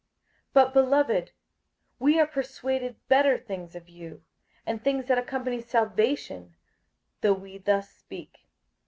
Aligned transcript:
58:006:009 0.01 0.09
But, 0.55 0.73
beloved, 0.73 1.31
we 1.99 2.19
are 2.19 2.25
persuaded 2.25 2.95
better 3.07 3.37
things 3.37 3.75
of 3.75 3.87
you, 3.87 4.23
and 4.65 4.83
things 4.83 5.05
that 5.05 5.19
accompany 5.19 5.61
salvation, 5.61 6.55
though 7.21 7.33
we 7.33 7.59
thus 7.59 7.91
speak. 7.91 8.47